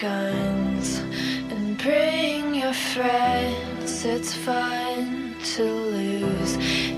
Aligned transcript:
guns 0.00 1.00
and 1.50 1.76
bring 1.76 2.54
your 2.54 2.72
friends. 2.72 4.04
It's 4.06 4.34
fun 4.34 5.34
to 5.56 5.64
lose 5.64 6.54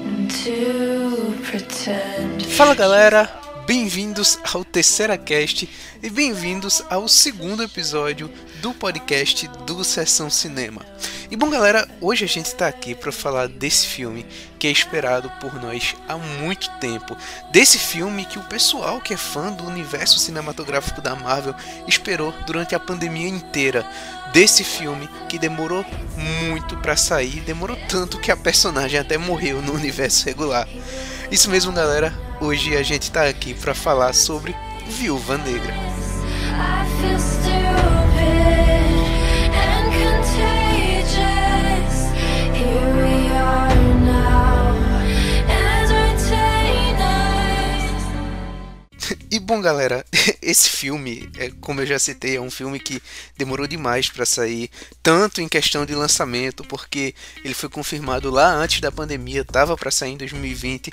and 0.06 0.30
to 0.44 1.34
pretend. 1.42 2.46
Fala 2.46 2.76
galera, 2.76 3.28
bem-vindos 3.74 4.38
ao 4.52 4.66
Terceira 4.66 5.16
Cast 5.16 5.66
e 6.02 6.10
bem-vindos 6.10 6.82
ao 6.90 7.08
segundo 7.08 7.62
episódio 7.62 8.30
do 8.60 8.74
podcast 8.74 9.48
do 9.64 9.82
Sessão 9.82 10.28
Cinema. 10.28 10.84
E 11.30 11.36
bom, 11.36 11.48
galera, 11.48 11.88
hoje 11.98 12.22
a 12.22 12.28
gente 12.28 12.44
está 12.44 12.68
aqui 12.68 12.94
para 12.94 13.10
falar 13.10 13.48
desse 13.48 13.86
filme 13.86 14.26
que 14.58 14.66
é 14.66 14.70
esperado 14.70 15.32
por 15.40 15.54
nós 15.54 15.96
há 16.06 16.18
muito 16.18 16.70
tempo. 16.80 17.16
Desse 17.50 17.78
filme 17.78 18.26
que 18.26 18.38
o 18.38 18.44
pessoal 18.44 19.00
que 19.00 19.14
é 19.14 19.16
fã 19.16 19.50
do 19.50 19.64
universo 19.64 20.18
cinematográfico 20.18 21.00
da 21.00 21.16
Marvel 21.16 21.54
esperou 21.88 22.30
durante 22.46 22.74
a 22.74 22.78
pandemia 22.78 23.28
inteira. 23.28 23.90
Desse 24.34 24.64
filme 24.64 25.08
que 25.30 25.38
demorou 25.38 25.82
muito 26.18 26.76
para 26.76 26.94
sair, 26.94 27.40
demorou 27.40 27.78
tanto 27.88 28.20
que 28.20 28.30
a 28.30 28.36
personagem 28.36 29.00
até 29.00 29.16
morreu 29.16 29.62
no 29.62 29.72
universo 29.72 30.26
regular. 30.26 30.68
Isso 31.30 31.48
mesmo, 31.48 31.72
galera. 31.72 32.31
Hoje 32.42 32.76
a 32.76 32.82
gente 32.82 33.02
está 33.02 33.28
aqui 33.28 33.54
para 33.54 33.72
falar 33.72 34.12
sobre 34.12 34.52
Viúva 34.88 35.38
Negra. 35.38 35.72
E 49.30 49.38
bom, 49.38 49.62
galera, 49.62 50.04
esse 50.42 50.68
filme, 50.68 51.26
é, 51.38 51.50
como 51.58 51.80
eu 51.80 51.86
já 51.86 51.98
citei, 51.98 52.36
é 52.36 52.40
um 52.40 52.50
filme 52.50 52.78
que 52.78 53.02
demorou 53.34 53.66
demais 53.66 54.10
para 54.10 54.26
sair, 54.26 54.68
tanto 55.02 55.40
em 55.40 55.48
questão 55.48 55.86
de 55.86 55.94
lançamento, 55.94 56.62
porque 56.64 57.14
ele 57.42 57.54
foi 57.54 57.70
confirmado 57.70 58.30
lá 58.30 58.52
antes 58.52 58.82
da 58.82 58.92
pandemia, 58.92 59.42
tava 59.42 59.74
para 59.74 59.90
sair 59.90 60.12
em 60.12 60.16
2020, 60.18 60.92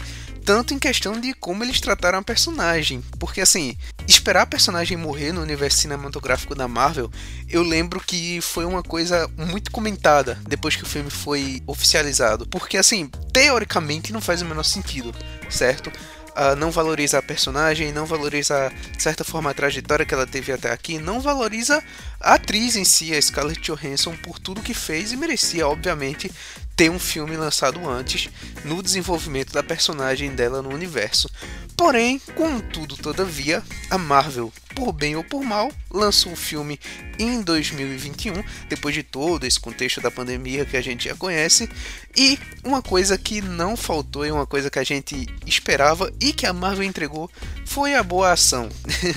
tanto 0.49 0.73
em 0.73 0.79
questão 0.79 1.21
de 1.21 1.31
como 1.35 1.63
eles 1.63 1.79
trataram 1.79 2.17
a 2.17 2.23
personagem, 2.23 3.03
porque 3.19 3.39
assim, 3.39 3.77
esperar 4.07 4.41
a 4.41 4.47
personagem 4.47 4.97
morrer 4.97 5.31
no 5.31 5.43
universo 5.43 5.77
cinematográfico 5.77 6.55
da 6.55 6.67
Marvel, 6.67 7.11
eu 7.47 7.61
lembro 7.61 7.99
que 7.99 8.41
foi 8.41 8.65
uma 8.65 8.81
coisa 8.81 9.29
muito 9.37 9.69
comentada 9.69 10.39
depois 10.47 10.75
que 10.75 10.81
o 10.81 10.87
filme 10.87 11.11
foi 11.11 11.61
oficializado, 11.67 12.47
porque 12.47 12.77
assim, 12.77 13.11
teoricamente 13.31 14.11
não 14.11 14.19
faz 14.19 14.41
o 14.41 14.45
menor 14.45 14.63
sentido, 14.63 15.13
certo? 15.51 15.91
Ah, 16.35 16.55
não 16.55 16.71
valoriza 16.71 17.19
a 17.19 17.21
personagem, 17.21 17.91
não 17.91 18.05
valoriza, 18.05 18.71
de 18.95 19.03
certa 19.03 19.23
forma, 19.23 19.51
a 19.51 19.53
trajetória 19.53 20.05
que 20.05 20.13
ela 20.13 20.25
teve 20.25 20.51
até 20.51 20.71
aqui, 20.71 20.97
não 20.97 21.19
valoriza 21.19 21.83
a 22.19 22.35
atriz 22.35 22.75
em 22.75 22.85
si, 22.85 23.13
a 23.13 23.21
Scarlett 23.21 23.61
Johansson, 23.61 24.15
por 24.23 24.39
tudo 24.39 24.61
que 24.61 24.73
fez 24.73 25.11
e 25.11 25.17
merecia, 25.17 25.67
obviamente, 25.67 26.31
ter 26.79 26.89
um 26.89 26.97
filme 26.97 27.35
lançado 27.35 27.89
antes 27.89 28.29
no 28.63 28.81
desenvolvimento 28.81 29.51
da 29.51 29.61
personagem 29.61 30.33
dela 30.33 30.61
no 30.61 30.73
universo. 30.73 31.29
Porém, 31.75 32.21
contudo, 32.35 32.95
todavia, 32.95 33.61
a 33.89 33.97
Marvel, 33.97 34.49
por 34.73 34.93
bem 34.93 35.13
ou 35.17 35.21
por 35.25 35.43
mal, 35.43 35.69
lançou 35.91 36.33
o 36.33 36.35
filme 36.35 36.79
em 37.17 37.41
2021, 37.41 38.43
depois 38.67 38.93
de 38.93 39.03
todo 39.03 39.45
esse 39.45 39.59
contexto 39.59 40.01
da 40.01 40.11
pandemia 40.11 40.65
que 40.65 40.77
a 40.77 40.81
gente 40.81 41.09
já 41.09 41.15
conhece, 41.15 41.69
e 42.15 42.39
uma 42.63 42.81
coisa 42.81 43.17
que 43.17 43.41
não 43.41 43.75
faltou 43.75 44.25
e 44.25 44.31
uma 44.31 44.45
coisa 44.45 44.69
que 44.69 44.79
a 44.79 44.83
gente 44.83 45.27
esperava 45.45 46.11
e 46.19 46.33
que 46.33 46.45
a 46.45 46.53
Marvel 46.53 46.83
entregou 46.83 47.29
foi 47.65 47.95
a 47.95 48.03
boa 48.03 48.31
ação. 48.31 48.69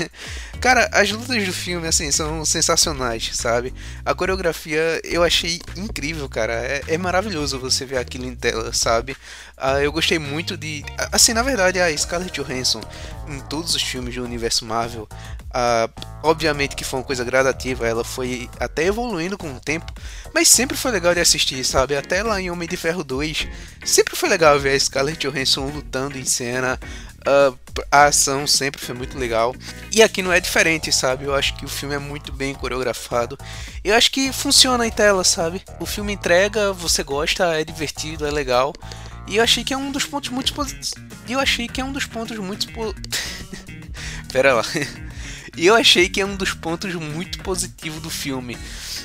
Cara, 0.60 0.88
as 0.92 1.10
lutas 1.10 1.44
do 1.44 1.52
filme 1.52 1.88
assim 1.88 2.12
são 2.12 2.44
sensacionais, 2.44 3.30
sabe? 3.34 3.74
A 4.04 4.14
coreografia 4.14 5.00
eu 5.02 5.24
achei 5.24 5.60
incrível, 5.76 6.28
cara. 6.28 6.52
É, 6.52 6.82
é 6.86 6.96
maravilhoso 6.96 7.58
você 7.58 7.84
ver 7.84 7.98
aquilo 7.98 8.26
em 8.26 8.36
tela, 8.36 8.72
sabe? 8.72 9.16
Ah, 9.56 9.82
eu 9.82 9.90
gostei 9.90 10.20
muito 10.20 10.56
de. 10.56 10.84
Assim, 11.10 11.32
na 11.32 11.42
verdade, 11.42 11.80
a 11.80 11.96
Scarlett 11.96 12.40
Johansson, 12.40 12.80
em 13.26 13.40
todos 13.40 13.74
os 13.74 13.82
filmes 13.82 14.14
do 14.14 14.22
universo 14.22 14.64
Marvel, 14.64 15.08
ah, 15.50 15.90
obviamente 16.22 16.76
que 16.76 16.84
foi 16.84 17.00
uma 17.00 17.06
coisa 17.06 17.24
gradativa, 17.24 17.86
ela 17.86 18.04
foi 18.04 18.48
até 18.58 18.84
evoluindo 18.84 19.36
com 19.36 19.52
o 19.52 19.60
tempo, 19.60 19.92
mas 20.34 20.48
sempre 20.48 20.76
foi 20.76 20.90
legal 20.90 21.14
de 21.14 21.20
assistir, 21.20 21.64
sabe? 21.64 21.96
Até 21.96 22.22
lá 22.22 22.40
em 22.40 22.50
Homem 22.50 22.68
de 22.68 22.76
Ferro 22.76 23.02
2, 23.04 23.48
sempre 23.84 24.16
foi 24.16 24.28
legal 24.28 24.58
ver 24.58 24.74
a 24.74 24.80
Scarlett 24.80 25.26
Johansson 25.26 25.66
lutando 25.66 26.18
em 26.18 26.24
cena. 26.24 26.78
ah, 27.26 27.52
a 27.90 28.04
ação 28.04 28.46
sempre 28.46 28.80
foi 28.80 28.94
muito 28.94 29.18
legal. 29.18 29.54
E 29.92 30.02
aqui 30.02 30.22
não 30.22 30.32
é 30.32 30.40
diferente, 30.40 30.92
sabe? 30.92 31.24
Eu 31.24 31.34
acho 31.34 31.54
que 31.56 31.64
o 31.64 31.68
filme 31.68 31.94
é 31.94 31.98
muito 31.98 32.32
bem 32.32 32.54
coreografado. 32.54 33.38
Eu 33.84 33.94
acho 33.94 34.10
que 34.10 34.32
funciona 34.32 34.86
em 34.86 34.90
tela, 34.90 35.24
sabe? 35.24 35.62
O 35.80 35.86
filme 35.86 36.12
entrega, 36.12 36.72
você 36.72 37.02
gosta, 37.02 37.44
é 37.54 37.64
divertido, 37.64 38.26
é 38.26 38.30
legal. 38.30 38.72
E 39.28 39.36
eu 39.36 39.42
achei 39.44 39.62
que 39.64 39.72
é 39.72 39.76
um 39.76 39.92
dos 39.92 40.04
pontos 40.04 40.30
muito 40.30 40.52
positivos. 40.52 40.92
Eu 41.28 41.38
achei 41.38 41.68
que 41.68 41.80
é 41.80 41.84
um 41.84 41.92
dos 41.92 42.06
pontos 42.06 42.36
muito. 42.38 42.66
Pera 44.32 44.54
lá. 44.54 44.64
E 45.56 45.66
eu 45.66 45.74
achei 45.74 46.08
que 46.08 46.20
é 46.20 46.24
um 46.26 46.34
dos 46.34 46.54
pontos 46.54 46.94
muito 46.94 47.38
positivos 47.40 48.00
do 48.02 48.08
filme, 48.08 48.56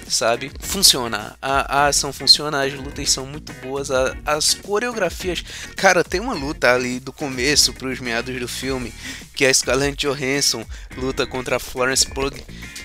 sabe? 0.07 0.49
Funciona, 0.61 1.35
a, 1.41 1.79
a 1.83 1.87
ação 1.87 2.13
funciona, 2.13 2.63
as 2.65 2.73
lutas 2.73 3.09
são 3.11 3.25
muito 3.25 3.51
boas, 3.53 3.91
a- 3.91 4.15
as 4.25 4.53
coreografias. 4.53 5.43
Cara, 5.75 6.03
tem 6.05 6.21
uma 6.21 6.33
luta 6.33 6.73
ali 6.73 6.99
do 7.01 7.11
começo 7.11 7.73
pros 7.73 7.99
meados 7.99 8.39
do 8.39 8.47
filme, 8.47 8.93
que 9.35 9.45
a 9.45 9.53
Scarlett 9.53 9.97
Johansson 9.97 10.65
luta 10.95 11.27
contra 11.27 11.57
a 11.57 11.59
Florence 11.59 12.07
Pugh. 12.07 12.31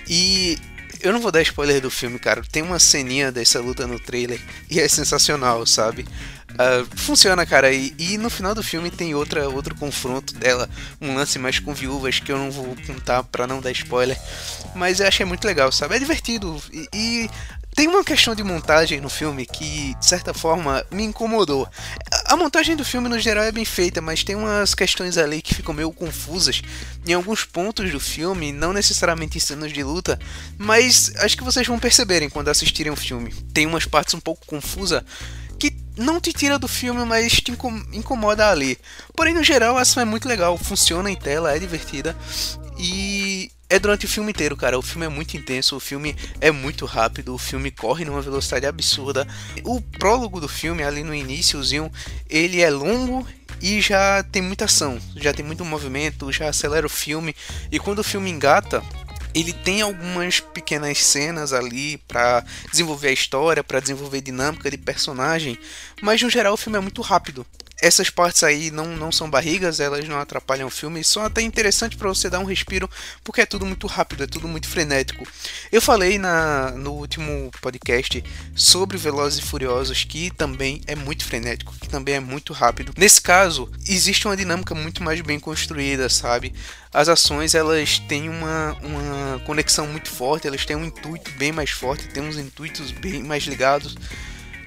E 0.09 0.59
eu 1.03 1.13
não 1.13 1.21
vou 1.21 1.33
dar 1.33 1.43
spoiler 1.43 1.81
do 1.81 1.91
filme, 1.91 2.19
cara. 2.19 2.43
Tem 2.51 2.63
uma 2.63 2.79
ceninha 2.79 3.31
dessa 3.31 3.61
luta 3.61 3.87
no 3.87 3.99
trailer 3.99 4.41
e 4.71 4.81
é 4.81 4.89
sensacional, 4.89 5.67
sabe? 5.67 6.07
Ah, 6.59 6.85
funciona, 6.97 7.45
cara. 7.47 7.73
E, 7.73 7.95
e 7.99 8.19
no 8.19 8.31
final 8.31 8.55
do 8.55 8.63
filme 8.63 8.91
tem 8.91 9.15
outra, 9.15 9.49
outro 9.49 9.75
confronto 9.75 10.35
dela, 10.35 10.69
um 11.01 11.15
lance 11.15 11.39
mais 11.39 11.59
com 11.59 11.75
viúvas 11.75 12.19
que 12.21 12.31
eu 12.31 12.39
não 12.39 12.51
vou 12.51 12.77
contar 12.87 13.23
pra 13.25 13.47
não 13.47 13.61
dar 13.61 13.71
spoiler. 13.73 14.19
Mas 14.75 15.01
eu 15.01 15.07
achei 15.07 15.25
muito 15.27 15.47
legal, 15.47 15.71
sabe? 15.73 15.97
É 15.97 15.99
divertido. 15.99 16.61
E, 16.73 16.89
e 16.93 17.31
tem 17.75 17.89
uma 17.89 18.05
questão 18.05 18.35
de 18.35 18.43
montagem 18.43 19.01
no 19.01 19.09
filme 19.09 19.47
que, 19.47 19.95
de 19.95 20.07
certa 20.07 20.35
forma, 20.35 20.85
me 20.91 21.05
incomodou. 21.05 21.67
A 22.33 22.37
montagem 22.37 22.75
do 22.75 22.83
filme 22.83 23.11
no 23.11 23.21
geral 23.21 23.45
é 23.45 23.53
bem 23.53 23.67
feita, 23.67 24.01
mas 24.01 24.25
tem 24.25 24.35
umas 24.35 24.75
questões 24.75 25.19
ali 25.19 25.43
que 25.43 25.55
ficam 25.55 25.75
meio 25.75 25.93
confusas 25.93 26.63
em 27.07 27.13
alguns 27.13 27.45
pontos 27.45 27.93
do 27.93 28.01
filme, 28.01 28.53
não 28.53 28.73
necessariamente 28.73 29.37
em 29.37 29.41
cenas 29.41 29.71
de 29.71 29.85
luta, 29.85 30.19
mas 30.57 31.13
acho 31.17 31.37
que 31.37 31.45
vocês 31.45 31.67
vão 31.67 31.79
perceberem 31.79 32.31
quando 32.31 32.49
assistirem 32.49 32.91
o 32.91 32.97
filme. 32.97 33.35
Tem 33.53 33.67
umas 33.67 33.85
partes 33.85 34.15
um 34.15 34.19
pouco 34.19 34.47
confusas 34.47 35.03
que 35.59 35.77
não 35.95 36.19
te 36.23 36.33
tira 36.33 36.59
do 36.59 36.67
filme, 36.67 37.05
mas 37.05 37.35
te 37.35 37.51
incom- 37.51 37.85
incomoda 37.93 38.49
ali. 38.51 38.79
Porém, 39.15 39.35
no 39.35 39.45
geral, 39.45 39.77
a 39.77 39.83
ação 39.83 40.03
é 40.03 40.07
muito 40.07 40.27
legal, 40.27 40.57
funciona 40.57 41.11
em 41.11 41.17
tela, 41.17 41.55
é 41.55 41.59
divertida 41.59 42.17
e 42.79 43.53
é 43.73 43.79
durante 43.79 44.05
o 44.05 44.09
filme 44.09 44.33
inteiro, 44.33 44.55
cara. 44.55 44.79
O 44.79 44.83
filme 44.83 45.07
é 45.07 45.09
muito 45.09 45.35
intenso, 45.35 45.75
o 45.75 45.81
filme 45.81 46.15
é 46.43 46.51
muito 46.51 46.85
rápido, 46.85 47.35
o 47.35 47.39
filme 47.39 47.71
corre 47.71 48.05
numa 48.05 48.21
velocidade 48.21 48.67
absurda. 48.67 49.27
O 49.65 49.81
prólogo 49.81 50.39
do 50.43 50.49
filme, 50.49 50.83
ali 50.83 51.03
no 51.03 51.15
iníciozinho, 51.15 51.91
ele 52.29 52.61
é 52.61 52.69
longo 52.69 53.27
e 53.63 53.81
já 53.81 54.23
tem 54.25 54.43
muita 54.43 54.67
ação, 54.67 54.99
já 55.17 55.33
tem 55.33 55.43
muito 55.43 55.65
movimento, 55.65 56.31
já 56.31 56.51
acelera 56.51 56.87
o 56.87 56.91
filme. 56.91 57.35
E 57.71 57.79
quando 57.79 58.01
o 58.01 58.05
filme 58.05 58.29
engata, 58.29 58.83
ele 59.35 59.55
tem 59.55 59.81
algumas 59.81 60.39
pequenas 60.39 60.99
cenas 60.99 61.55
ali 61.55 61.97
pra 61.97 62.45
desenvolver 62.71 63.09
a 63.09 63.13
história, 63.13 63.65
pra 63.65 63.81
desenvolver 63.81 64.21
dinâmica 64.21 64.71
de 64.71 64.77
personagem, 64.77 65.59
mas 66.03 66.21
no 66.21 66.29
geral 66.29 66.53
o 66.53 66.59
filme 66.59 66.77
é 66.77 66.81
muito 66.83 67.01
rápido. 67.01 67.47
Essas 67.83 68.09
partes 68.09 68.45
aí 68.45 68.71
não, 68.71 68.97
não 68.97 69.11
são 69.11 69.29
barrigas, 69.29 69.81
elas 69.81 70.09
não 70.09 70.17
atrapalham 70.17 70.69
o 70.69 70.71
filme, 70.71 71.03
são 71.03 71.25
até 71.25 71.43
interessantes 71.43 71.99
pra 71.99 72.09
você 72.09 72.31
dar 72.31 72.39
um 72.39 72.45
respiro, 72.45 72.89
porque 73.25 73.41
é 73.41 73.47
tudo 73.47 73.67
muito 73.67 73.89
rápido, 73.89 74.23
é 74.23 74.27
tudo 74.29 74.47
muito 74.47 74.69
frenético. 74.69 75.27
Eu 75.73 75.83
falei 75.83 76.17
na, 76.17 76.71
no 76.71 76.93
último 76.93 77.51
podcast 77.61 78.23
sobre 78.55 78.97
Velozes 78.97 79.41
e 79.41 79.43
Furiosos, 79.43 80.05
que 80.05 80.31
também 80.31 80.81
é 80.87 80.95
muito 80.95 81.25
frenético, 81.25 81.75
que 81.81 81.89
também 81.89 82.15
é 82.15 82.21
muito 82.21 82.53
rápido. 82.53 82.95
Nesse 82.97 83.21
caso, 83.21 83.69
existe 83.89 84.29
uma 84.29 84.37
dinâmica 84.37 84.77
muito 84.77 85.03
mais 85.03 85.21
bem 85.21 85.41
construída, 85.41 86.09
sabe? 86.09 86.55
As 86.93 87.09
ações 87.09 87.53
elas 87.53 87.99
têm 87.99 88.29
uma, 88.29 88.77
uma 88.81 89.41
conexão 89.41 89.89
muito 89.89 90.09
forte, 90.09 90.47
elas 90.47 90.65
têm 90.65 90.77
um 90.77 90.85
intuito 90.85 91.33
bem 91.33 91.51
mais 91.51 91.71
forte, 91.71 92.07
têm 92.07 92.23
uns 92.23 92.39
intuitos 92.39 92.93
bem 92.93 93.25
mais 93.25 93.43
ligados. 93.43 93.97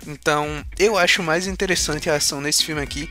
Então, 0.06 0.64
eu 0.78 0.98
acho 0.98 1.24
mais 1.24 1.48
interessante 1.48 2.10
a 2.10 2.16
ação 2.16 2.42
nesse 2.42 2.64
filme 2.64 2.82
aqui. 2.82 3.10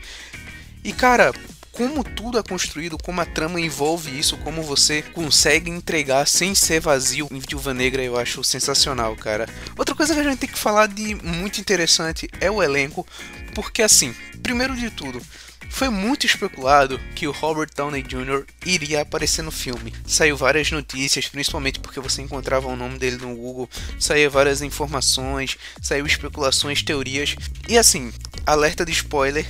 E 0.83 0.93
cara, 0.93 1.33
como 1.75 2.03
tudo 2.03 2.39
é 2.39 2.43
construído, 2.43 2.97
como 2.97 3.19
a 3.19 3.25
trama 3.25 3.59
envolve 3.59 4.17
isso, 4.17 4.37
como 4.37 4.63
você 4.63 5.01
consegue 5.01 5.69
entregar 5.69 6.25
sem 6.25 6.55
ser 6.55 6.79
vazio 6.79 7.27
em 7.29 7.39
Viúva 7.39 7.73
Negra, 7.73 8.01
eu 8.01 8.17
acho 8.17 8.43
sensacional, 8.43 9.13
cara. 9.15 9.47
Outra 9.77 9.93
coisa 9.93 10.13
que 10.13 10.19
a 10.21 10.23
gente 10.23 10.39
tem 10.39 10.49
que 10.49 10.57
falar 10.57 10.87
de 10.87 11.15
muito 11.15 11.59
interessante 11.59 12.29
é 12.39 12.49
o 12.49 12.63
elenco, 12.63 13.05
porque 13.53 13.81
assim, 13.81 14.15
primeiro 14.41 14.73
de 14.75 14.89
tudo, 14.89 15.21
Foi 15.69 15.89
muito 15.89 16.25
especulado 16.25 16.99
que 17.15 17.27
o 17.27 17.31
Robert 17.31 17.69
Downey 17.75 18.01
Jr. 18.01 18.45
iria 18.65 19.01
aparecer 19.01 19.41
no 19.41 19.51
filme. 19.51 19.93
Saiu 20.05 20.37
várias 20.37 20.71
notícias, 20.71 21.27
principalmente 21.27 21.79
porque 21.79 21.99
você 21.99 22.21
encontrava 22.21 22.67
o 22.67 22.75
nome 22.75 22.97
dele 22.97 23.17
no 23.17 23.35
Google, 23.35 23.69
saía 23.99 24.29
várias 24.29 24.61
informações, 24.61 25.57
saiu 25.81 26.05
especulações, 26.05 26.81
teorias. 26.81 27.35
E 27.67 27.77
assim, 27.77 28.13
alerta 28.45 28.85
de 28.85 28.91
spoiler. 28.91 29.45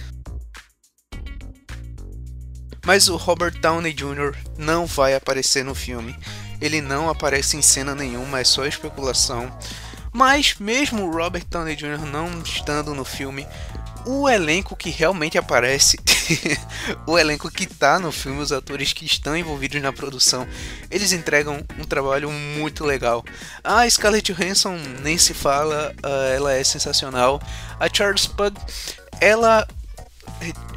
Mas 2.85 3.07
o 3.07 3.15
Robert 3.15 3.59
Downey 3.59 3.94
Jr. 3.94 4.35
não 4.57 4.85
vai 4.85 5.15
aparecer 5.15 5.63
no 5.63 5.73
filme. 5.73 6.15
Ele 6.62 6.81
não 6.81 7.09
aparece 7.09 7.57
em 7.57 7.62
cena 7.62 7.95
nenhuma, 7.95 8.39
é 8.39 8.44
só 8.44 8.65
especulação. 8.65 9.51
Mas 10.13 10.56
mesmo 10.59 11.03
o 11.03 11.12
Robert 11.12 11.45
Downey 11.50 11.75
Jr. 11.75 12.06
não 12.09 12.41
estando 12.41 12.95
no 12.95 13.03
filme, 13.03 13.45
o 14.05 14.29
elenco 14.29 14.75
que 14.75 14.89
realmente 14.89 15.37
aparece, 15.37 15.97
o 17.07 17.17
elenco 17.17 17.49
que 17.49 17.65
tá 17.65 17.99
no 17.99 18.11
filme, 18.11 18.41
os 18.41 18.51
atores 18.51 18.93
que 18.93 19.05
estão 19.05 19.35
envolvidos 19.35 19.81
na 19.81 19.91
produção, 19.91 20.47
eles 20.89 21.11
entregam 21.11 21.63
um 21.77 21.83
trabalho 21.83 22.31
muito 22.31 22.83
legal. 22.83 23.23
A 23.63 23.89
Scarlett 23.89 24.33
Johansson 24.33 24.77
nem 25.01 25.17
se 25.17 25.33
fala, 25.33 25.93
uh, 26.03 26.33
ela 26.35 26.53
é 26.53 26.63
sensacional. 26.63 27.41
A 27.79 27.87
Charles 27.91 28.27
Pugh, 28.27 28.53
ela 29.19 29.67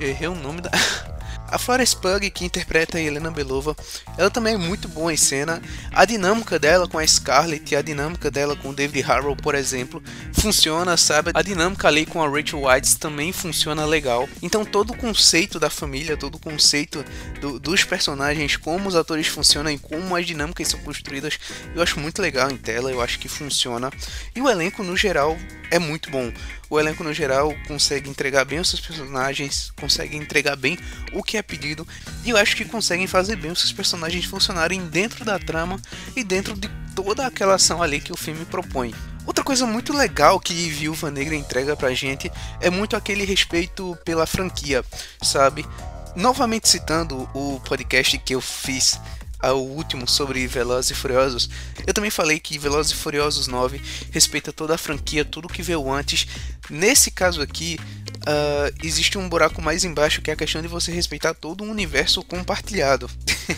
errei 0.00 0.28
o 0.28 0.34
nome 0.34 0.60
da 0.60 0.70
A 1.50 1.59
Florence 1.59 1.97
Pugh, 1.97 2.31
que 2.31 2.45
interpreta 2.45 2.99
a 2.99 3.00
Helena 3.00 3.31
Belova, 3.31 3.75
ela 4.17 4.31
também 4.31 4.55
é 4.55 4.59
muito 4.59 4.87
boa 4.87 5.12
em 5.12 5.17
cena. 5.17 5.62
A 5.93 6.05
dinâmica 6.05 6.59
dela 6.59 6.87
com 6.87 6.99
a 6.99 7.06
Scarlett 7.06 7.73
e 7.73 7.77
a 7.77 7.83
dinâmica 7.83 8.31
dela 8.31 8.55
com 8.55 8.69
o 8.69 8.75
David 8.75 9.00
Harrow, 9.00 9.35
por 9.35 9.55
exemplo, 9.55 10.03
funciona, 10.33 10.97
sabe? 10.97 11.31
A 11.33 11.41
dinâmica 11.41 11.89
ali 11.89 12.05
com 12.05 12.23
a 12.23 12.29
Rachel 12.29 12.67
White 12.67 12.99
também 12.99 13.33
funciona 13.33 13.87
legal. 13.87 14.29
Então 14.43 14.65
todo 14.65 14.93
o 14.93 14.97
conceito 14.97 15.59
da 15.59 15.71
família, 15.71 16.17
todo 16.17 16.35
o 16.35 16.39
conceito 16.41 17.03
do, 17.41 17.59
dos 17.59 17.83
personagens, 17.83 18.56
como 18.56 18.89
os 18.89 18.95
atores 18.95 19.27
funcionam 19.27 19.71
e 19.71 19.79
como 19.79 20.15
as 20.15 20.27
dinâmicas 20.27 20.69
são 20.69 20.81
construídas, 20.81 21.39
eu 21.75 21.83
acho 21.83 21.99
muito 21.99 22.21
legal 22.21 22.50
em 22.50 22.56
tela, 22.56 22.91
eu 22.91 23.00
acho 23.00 23.19
que 23.19 23.29
funciona. 23.29 23.91
E 24.37 24.43
o 24.43 24.49
elenco 24.49 24.83
no 24.83 24.97
geral 24.97 25.37
é 25.71 25.79
muito 25.79 26.11
bom. 26.11 26.33
O 26.70 26.79
elenco 26.79 27.03
no 27.03 27.15
geral 27.15 27.55
consegue 27.67 28.11
entregar 28.11 28.44
bem 28.44 28.59
os 28.59 28.69
seus 28.69 28.81
personagens, 28.81 29.73
consegue 29.81 30.17
entregar 30.17 30.55
bem 30.56 30.79
o 31.12 31.23
que 31.23 31.37
é 31.38 31.43
pedido, 31.43 31.87
e 32.25 32.31
eu 32.31 32.37
acho 32.37 32.55
que 32.55 32.65
conseguem 32.65 33.06
fazer 33.06 33.37
bem 33.37 33.50
os 33.50 33.61
seus 33.61 33.73
personagens 33.73 34.26
funcionarem 34.26 34.87
dentro 34.87 35.25
da 35.25 35.38
trama 35.38 35.81
e 36.15 36.23
dentro 36.23 36.55
de 36.55 36.69
toda 36.94 37.26
aquela 37.26 37.55
ação 37.55 37.82
ali 37.82 38.00
que 38.00 38.12
o 38.12 38.17
filme 38.17 38.44
propõe. 38.44 38.94
Outra 39.25 39.44
coisa 39.44 39.67
muito 39.67 39.93
legal 39.93 40.41
que 40.41 40.53
Viúva 40.70 41.11
Negra 41.11 41.35
entrega 41.35 41.76
pra 41.76 41.93
gente 41.93 42.31
é 42.61 42.71
muito 42.71 42.97
aquele 42.97 43.25
respeito 43.25 43.97
pela 44.05 44.26
franquia, 44.26 44.85
sabe? 45.23 45.67
Novamente 46.17 46.69
citando 46.69 47.29
o 47.35 47.61
podcast 47.61 48.19
que 48.19 48.35
eu 48.35 48.41
fiz 48.41 48.99
ao 49.40 49.62
último 49.64 50.08
sobre 50.08 50.46
Velozes 50.46 50.90
e 50.90 50.94
Furiosos, 50.94 51.49
eu 51.87 51.94
também 51.94 52.11
falei 52.11 52.38
que 52.38 52.58
Velozes 52.58 52.93
e 52.93 52.96
Furiosos 52.96 53.46
9 53.46 53.81
respeita 54.11 54.52
toda 54.52 54.75
a 54.75 54.79
franquia, 54.79 55.25
tudo 55.25 55.49
que 55.49 55.62
veio 55.62 55.90
antes. 55.90 56.26
Nesse 56.69 57.11
caso 57.11 57.40
aqui, 57.40 57.79
uh, 58.19 58.75
existe 58.82 59.17
um 59.17 59.29
buraco 59.29 59.62
mais 59.62 59.85
embaixo 59.85 60.20
que 60.20 60.31
é 60.31 60.35
a 60.35 60.37
questão 60.37 60.61
de 60.61 60.69
você 60.69 60.93
respeitar 60.93 61.35
todo 61.35 61.64
um 61.64 61.70
universo 61.70 62.23
compartilhado. 62.23 63.08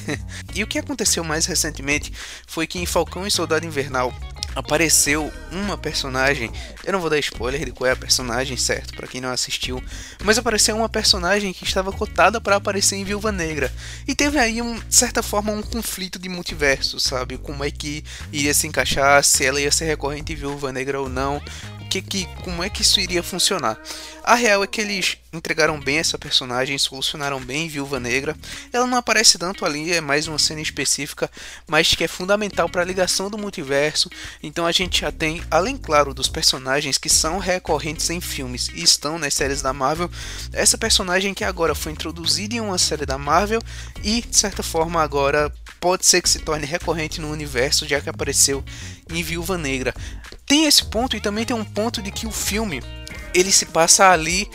e 0.54 0.62
o 0.62 0.66
que 0.66 0.78
aconteceu 0.78 1.24
mais 1.24 1.46
recentemente 1.46 2.12
foi 2.46 2.66
que 2.66 2.78
em 2.78 2.86
Falcão 2.86 3.26
e 3.26 3.30
Soldado 3.30 3.66
Invernal 3.66 4.14
apareceu 4.54 5.32
uma 5.50 5.76
personagem. 5.76 6.50
Eu 6.84 6.92
não 6.92 7.00
vou 7.00 7.10
dar 7.10 7.18
spoiler 7.18 7.64
de 7.64 7.72
qual 7.72 7.88
é 7.88 7.92
a 7.92 7.96
personagem, 7.96 8.56
certo? 8.56 8.94
Para 8.94 9.06
quem 9.06 9.20
não 9.20 9.30
assistiu, 9.30 9.82
mas 10.22 10.38
apareceu 10.38 10.76
uma 10.76 10.88
personagem 10.88 11.52
que 11.52 11.64
estava 11.64 11.92
cotada 11.92 12.40
para 12.40 12.56
aparecer 12.56 12.96
em 12.96 13.04
Viúva 13.04 13.30
Negra 13.32 13.72
e 14.06 14.14
teve 14.14 14.38
aí 14.38 14.60
um, 14.62 14.80
certa 14.88 15.22
forma 15.22 15.52
um 15.52 15.62
conflito 15.62 16.18
de 16.18 16.28
multiverso, 16.28 16.98
sabe? 16.98 17.38
Como 17.38 17.64
é 17.64 17.70
que 17.70 18.04
iria 18.32 18.54
se 18.54 18.66
encaixar, 18.66 19.22
se 19.24 19.44
ela 19.44 19.60
ia 19.60 19.70
ser 19.70 19.84
recorrente 19.86 20.32
em 20.32 20.36
Viúva 20.36 20.72
Negra 20.72 21.00
ou 21.00 21.08
não, 21.08 21.42
que, 21.90 22.00
que, 22.00 22.26
como 22.44 22.62
é 22.62 22.70
que 22.70 22.82
isso 22.82 23.00
iria 23.00 23.22
funcionar. 23.22 23.76
A 24.22 24.36
real 24.36 24.62
é 24.62 24.66
que 24.66 24.80
eles 24.80 25.18
entregaram 25.32 25.80
bem 25.80 25.98
essa 25.98 26.16
personagem, 26.16 26.78
solucionaram 26.78 27.40
bem 27.40 27.68
Viúva 27.68 27.98
Negra. 27.98 28.36
Ela 28.72 28.86
não 28.86 28.96
aparece 28.96 29.36
tanto 29.36 29.64
ali, 29.66 29.92
é 29.92 30.00
mais 30.00 30.28
uma 30.28 30.38
cena 30.38 30.60
específica, 30.60 31.28
mas 31.66 31.92
que 31.94 32.04
é 32.04 32.08
fundamental 32.08 32.68
para 32.68 32.82
a 32.82 32.84
ligação 32.84 33.28
do 33.28 33.36
multiverso. 33.36 34.08
Então 34.40 34.66
a 34.66 34.72
gente 34.72 35.00
já 35.00 35.10
tem, 35.10 35.42
além 35.50 35.76
claro 35.76 36.14
dos 36.14 36.28
personagens 36.28 36.96
que 36.96 37.08
são 37.08 37.38
recorrentes 37.38 38.08
em 38.08 38.20
filmes 38.20 38.68
e 38.72 38.84
estão 38.84 39.18
nas 39.18 39.34
séries 39.34 39.60
da 39.60 39.72
Marvel, 39.72 40.10
essa 40.52 40.78
personagem 40.78 41.34
que 41.34 41.42
agora 41.42 41.74
foi 41.74 41.90
introduzida 41.90 42.54
em 42.54 42.60
uma 42.60 42.78
série 42.78 43.04
da 43.04 43.18
Marvel 43.18 43.60
e 44.04 44.22
de 44.22 44.36
certa 44.36 44.62
forma 44.62 45.02
agora 45.02 45.52
pode 45.80 46.06
ser 46.06 46.22
que 46.22 46.28
se 46.28 46.38
torne 46.38 46.66
recorrente 46.66 47.20
no 47.20 47.32
universo, 47.32 47.88
já 47.88 48.00
que 48.00 48.10
apareceu 48.10 48.62
em 49.10 49.22
Viúva 49.22 49.58
Negra. 49.58 49.94
Tem 50.50 50.66
esse 50.66 50.84
ponto 50.84 51.16
e 51.16 51.20
também 51.20 51.44
tem 51.44 51.54
um 51.54 51.64
ponto 51.64 52.02
de 52.02 52.10
que 52.10 52.26
o 52.26 52.32
filme 52.32 52.82
ele 53.32 53.52
se 53.52 53.66
passa 53.66 54.10
ali 54.10 54.50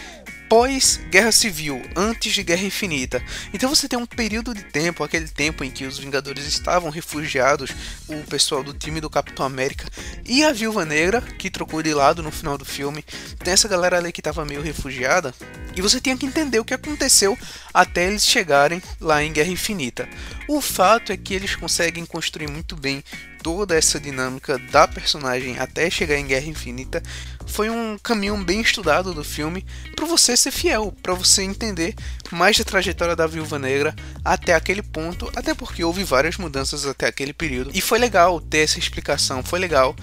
pós 0.49 0.99
Guerra 1.09 1.31
Civil, 1.31 1.81
antes 1.95 2.33
de 2.33 2.43
Guerra 2.43 2.65
Infinita. 2.65 3.23
Então 3.53 3.73
você 3.73 3.87
tem 3.87 3.97
um 3.97 4.05
período 4.05 4.53
de 4.53 4.61
tempo, 4.61 5.05
aquele 5.05 5.29
tempo 5.29 5.63
em 5.63 5.71
que 5.71 5.85
os 5.85 5.97
Vingadores 5.97 6.45
estavam 6.47 6.89
refugiados, 6.89 7.71
o 8.09 8.21
pessoal 8.25 8.61
do 8.61 8.73
time 8.73 8.99
do 8.99 9.09
Capitão 9.09 9.45
América 9.45 9.85
e 10.25 10.43
a 10.43 10.51
Viúva 10.51 10.83
Negra, 10.83 11.21
que 11.21 11.49
trocou 11.49 11.81
de 11.81 11.93
lado 11.93 12.21
no 12.21 12.29
final 12.29 12.57
do 12.57 12.65
filme. 12.65 13.01
Tem 13.41 13.53
essa 13.53 13.69
galera 13.69 13.97
ali 13.97 14.11
que 14.11 14.19
estava 14.19 14.43
meio 14.43 14.61
refugiada. 14.61 15.33
E 15.77 15.81
você 15.81 16.01
tinha 16.01 16.17
que 16.17 16.25
entender 16.25 16.59
o 16.59 16.65
que 16.65 16.73
aconteceu 16.73 17.37
até 17.73 18.07
eles 18.07 18.25
chegarem 18.25 18.83
lá 18.99 19.23
em 19.23 19.31
Guerra 19.31 19.49
Infinita. 19.49 20.09
O 20.45 20.59
fato 20.59 21.13
é 21.13 21.17
que 21.17 21.33
eles 21.33 21.55
conseguem 21.55 22.05
construir 22.05 22.49
muito 22.49 22.75
bem 22.75 23.01
toda 23.45 23.77
essa 23.77 23.99
dinâmica 23.99 24.57
da 24.57 24.87
personagem 24.87 25.59
até 25.59 25.87
chegar 25.87 26.17
em 26.17 26.25
Guerra 26.25 26.47
Infinita 26.47 27.03
foi 27.45 27.69
um 27.69 27.95
caminho 28.01 28.35
bem 28.43 28.59
estudado 28.59 29.13
do 29.13 29.23
filme 29.23 29.63
para 29.95 30.07
você 30.07 30.35
ser 30.35 30.49
fiel, 30.49 30.91
para 31.03 31.13
você 31.13 31.43
entender 31.43 31.93
mais 32.31 32.57
da 32.57 32.63
trajetória 32.63 33.15
da 33.15 33.27
Viúva 33.27 33.59
Negra 33.59 33.95
até 34.23 34.55
aquele 34.55 34.81
ponto, 34.81 35.31
até 35.35 35.53
porque 35.53 35.83
houve 35.83 36.03
várias 36.03 36.37
mudanças 36.37 36.87
até 36.87 37.05
aquele 37.05 37.33
período. 37.33 37.69
E 37.71 37.81
foi 37.81 37.99
legal 37.99 38.41
ter 38.41 38.63
essa 38.63 38.79
explicação, 38.79 39.43
foi 39.43 39.59
legal 39.59 39.95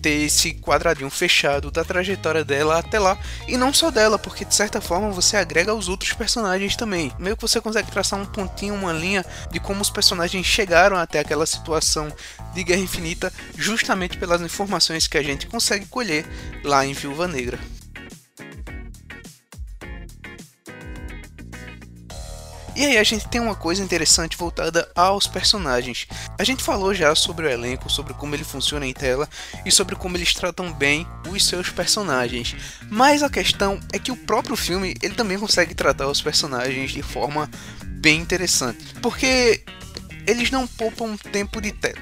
ter 0.00 0.24
esse 0.24 0.54
quadradinho 0.54 1.10
fechado 1.10 1.70
da 1.70 1.84
trajetória 1.84 2.44
dela 2.44 2.78
até 2.78 2.98
lá. 2.98 3.18
E 3.46 3.56
não 3.56 3.72
só 3.72 3.90
dela, 3.90 4.18
porque 4.18 4.44
de 4.44 4.54
certa 4.54 4.80
forma 4.80 5.10
você 5.10 5.36
agrega 5.36 5.74
os 5.74 5.88
outros 5.88 6.12
personagens 6.12 6.76
também. 6.76 7.12
Meio 7.18 7.36
que 7.36 7.42
você 7.42 7.60
consegue 7.60 7.90
traçar 7.90 8.18
um 8.18 8.26
pontinho, 8.26 8.74
uma 8.74 8.92
linha 8.92 9.24
de 9.50 9.60
como 9.60 9.80
os 9.80 9.90
personagens 9.90 10.46
chegaram 10.46 10.96
até 10.96 11.18
aquela 11.18 11.46
situação 11.46 12.12
de 12.54 12.64
Guerra 12.64 12.80
Infinita, 12.80 13.32
justamente 13.56 14.18
pelas 14.18 14.40
informações 14.40 15.06
que 15.06 15.18
a 15.18 15.22
gente 15.22 15.46
consegue 15.46 15.86
colher 15.86 16.26
lá 16.64 16.84
em 16.84 16.92
Viúva 16.92 17.26
Negra. 17.28 17.58
E 22.80 22.86
aí 22.86 22.96
a 22.96 23.02
gente 23.02 23.28
tem 23.28 23.40
uma 23.40 23.54
coisa 23.54 23.82
interessante 23.82 24.38
voltada 24.38 24.90
aos 24.94 25.26
personagens. 25.26 26.06
A 26.38 26.44
gente 26.44 26.62
falou 26.62 26.94
já 26.94 27.14
sobre 27.14 27.46
o 27.46 27.50
elenco, 27.50 27.90
sobre 27.90 28.14
como 28.14 28.34
ele 28.34 28.42
funciona 28.42 28.86
em 28.86 28.94
tela 28.94 29.28
e 29.66 29.70
sobre 29.70 29.94
como 29.96 30.16
eles 30.16 30.32
tratam 30.32 30.72
bem 30.72 31.06
os 31.28 31.44
seus 31.44 31.68
personagens. 31.68 32.56
Mas 32.88 33.22
a 33.22 33.28
questão 33.28 33.78
é 33.92 33.98
que 33.98 34.10
o 34.10 34.16
próprio 34.16 34.56
filme 34.56 34.94
ele 35.02 35.14
também 35.14 35.38
consegue 35.38 35.74
tratar 35.74 36.06
os 36.06 36.22
personagens 36.22 36.90
de 36.92 37.02
forma 37.02 37.50
bem 37.84 38.18
interessante, 38.18 38.82
porque 39.02 39.62
eles 40.26 40.50
não 40.50 40.66
poupam 40.66 41.18
tempo 41.18 41.60
de 41.60 41.72
tela. 41.72 42.00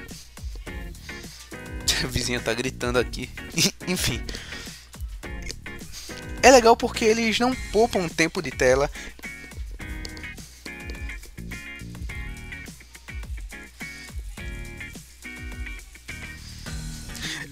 A 2.03 2.07
vizinha 2.07 2.39
tá 2.39 2.53
gritando 2.53 2.99
aqui. 2.99 3.29
Enfim. 3.87 4.21
É 6.41 6.51
legal 6.51 6.75
porque 6.75 7.03
eles 7.03 7.37
não 7.39 7.53
poupam 7.71 8.07
tempo 8.07 8.41
de 8.41 8.49
tela, 8.49 8.89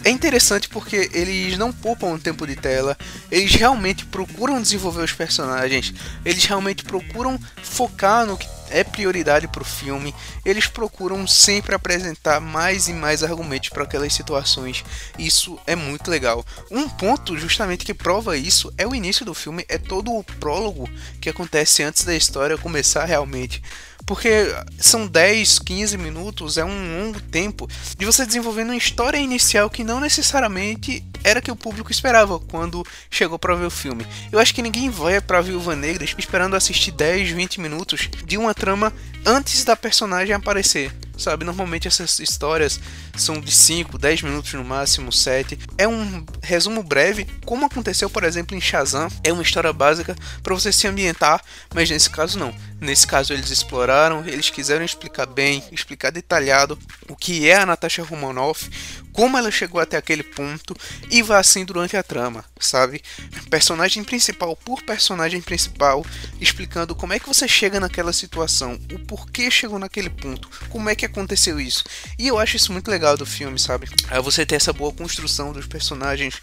é 0.07 0.09
interessante 0.09 0.69
porque 0.69 1.09
eles 1.13 1.57
não 1.57 1.73
poupam 1.73 2.17
tempo 2.17 2.47
de 2.47 2.55
tela, 2.55 2.97
eles 3.29 3.53
realmente 3.55 4.05
procuram 4.05 4.61
desenvolver 4.61 5.03
os 5.03 5.11
personagens, 5.11 5.93
eles 6.23 6.45
realmente 6.45 6.85
procuram 6.85 7.37
focar 7.61 8.25
no 8.25 8.37
que 8.37 8.47
é 8.69 8.83
prioridade 8.83 9.47
para 9.47 9.61
o 9.61 9.65
filme, 9.65 10.13
eles 10.45 10.67
procuram 10.67 11.25
sempre 11.25 11.75
apresentar 11.75 12.39
mais 12.39 12.87
e 12.87 12.93
mais 12.93 13.23
argumentos 13.23 13.69
para 13.69 13.83
aquelas 13.83 14.13
situações. 14.13 14.83
Isso 15.17 15.59
é 15.65 15.75
muito 15.75 16.09
legal. 16.09 16.45
Um 16.69 16.87
ponto 16.87 17.37
justamente 17.37 17.85
que 17.85 17.93
prova 17.93 18.37
isso 18.37 18.73
é 18.77 18.85
o 18.87 18.95
início 18.95 19.25
do 19.25 19.33
filme, 19.33 19.65
é 19.67 19.77
todo 19.77 20.13
o 20.13 20.23
prólogo 20.23 20.89
que 21.19 21.29
acontece 21.29 21.83
antes 21.83 22.03
da 22.03 22.15
história 22.15 22.57
começar 22.57 23.05
realmente 23.05 23.61
Porque 24.07 24.55
são 24.79 25.05
10, 25.05 25.59
15 25.59 25.97
minutos, 25.97 26.57
é 26.57 26.63
um 26.63 27.03
longo 27.03 27.19
tempo 27.19 27.69
de 27.97 28.05
você 28.05 28.25
desenvolvendo 28.25 28.69
uma 28.69 28.77
história 28.77 29.17
inicial 29.17 29.69
que 29.69 29.83
não 29.83 29.99
necessariamente 29.99 31.03
era 31.25 31.41
que 31.41 31.51
o 31.51 31.55
público 31.57 31.91
esperava 31.91 32.39
quando 32.39 32.85
chegou 33.11 33.37
para 33.37 33.53
ver 33.53 33.65
o 33.65 33.69
filme. 33.69 34.07
Eu 34.31 34.39
acho 34.39 34.55
que 34.55 34.61
ninguém 34.61 34.89
vai 34.89 35.19
para 35.19 35.41
Viúva 35.41 35.75
Negra 35.75 36.05
esperando 36.17 36.55
assistir 36.55 36.91
10, 36.91 37.31
20 37.31 37.59
minutos 37.59 38.09
de 38.25 38.37
uma 38.37 38.53
trama 38.53 38.93
antes 39.25 39.65
da 39.65 39.75
personagem 39.75 40.33
aparecer 40.33 40.91
sabe? 41.17 41.45
Normalmente 41.45 41.87
essas 41.87 42.19
histórias 42.19 42.79
são 43.15 43.39
de 43.39 43.51
5, 43.51 43.97
10 43.97 44.21
minutos 44.23 44.53
no 44.53 44.63
máximo, 44.63 45.11
7. 45.11 45.57
É 45.77 45.87
um 45.87 46.25
resumo 46.41 46.83
breve, 46.83 47.27
como 47.45 47.65
aconteceu, 47.65 48.09
por 48.09 48.23
exemplo, 48.23 48.55
em 48.55 48.61
Shazam. 48.61 49.09
É 49.23 49.31
uma 49.31 49.43
história 49.43 49.71
básica 49.73 50.15
para 50.43 50.53
você 50.53 50.71
se 50.71 50.87
ambientar, 50.87 51.41
mas 51.73 51.89
nesse 51.89 52.09
caso 52.09 52.37
não. 52.37 52.53
Nesse 52.79 53.07
caso 53.07 53.33
eles 53.33 53.49
exploraram, 53.49 54.23
eles 54.25 54.49
quiseram 54.49 54.85
explicar 54.85 55.25
bem, 55.25 55.63
explicar 55.71 56.11
detalhado 56.11 56.77
o 57.09 57.15
que 57.15 57.49
é 57.49 57.55
a 57.55 57.65
Natasha 57.65 58.03
Romanoff, 58.03 58.69
como 59.17 59.35
ela 59.35 59.49
chegou 59.49 59.81
até 59.81 59.97
aquele 59.97 60.21
ponto 60.21 60.77
e 61.09 61.23
vai 61.23 61.39
assim 61.39 61.65
durante 61.65 61.97
a 61.97 62.03
trama, 62.03 62.45
sabe? 62.59 63.01
Personagem 63.49 64.03
principal 64.03 64.55
por 64.55 64.83
personagem 64.83 65.41
principal, 65.41 66.05
explicando 66.39 66.93
como 66.93 67.13
é 67.13 67.19
que 67.19 67.25
você 67.25 67.47
chega 67.47 67.79
naquela 67.79 68.13
situação, 68.13 68.79
o 68.93 68.99
porquê 68.99 69.49
chegou 69.49 69.79
naquele 69.79 70.11
ponto, 70.11 70.47
como 70.69 70.87
é 70.87 70.93
que 70.93 71.03
aconteceu 71.03 71.59
isso. 71.59 71.83
E 72.19 72.27
eu 72.27 72.37
acho 72.37 72.57
isso 72.57 72.71
muito 72.71 72.91
legal 72.91 73.17
do 73.17 73.25
filme, 73.25 73.57
sabe? 73.57 73.89
É 74.11 74.21
você 74.21 74.45
ter 74.45 74.53
essa 74.53 74.71
boa 74.71 74.93
construção 74.93 75.51
dos 75.51 75.65
personagens, 75.65 76.35